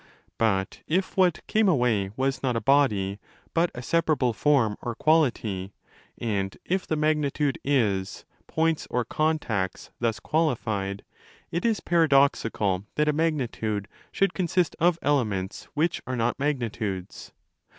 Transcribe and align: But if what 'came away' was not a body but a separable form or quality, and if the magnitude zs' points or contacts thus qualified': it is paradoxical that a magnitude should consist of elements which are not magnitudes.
But 0.39 0.81
if 0.87 1.15
what 1.15 1.45
'came 1.45 1.69
away' 1.69 2.09
was 2.17 2.41
not 2.41 2.55
a 2.55 2.59
body 2.59 3.19
but 3.53 3.69
a 3.75 3.83
separable 3.83 4.33
form 4.33 4.75
or 4.81 4.95
quality, 4.95 5.73
and 6.17 6.57
if 6.65 6.87
the 6.87 6.95
magnitude 6.95 7.59
zs' 7.63 8.23
points 8.47 8.87
or 8.89 9.05
contacts 9.05 9.91
thus 9.99 10.19
qualified': 10.19 11.03
it 11.51 11.65
is 11.65 11.81
paradoxical 11.81 12.83
that 12.95 13.09
a 13.09 13.13
magnitude 13.13 13.87
should 14.11 14.33
consist 14.33 14.75
of 14.79 14.97
elements 15.03 15.65
which 15.75 16.01
are 16.07 16.15
not 16.15 16.39
magnitudes. 16.39 17.31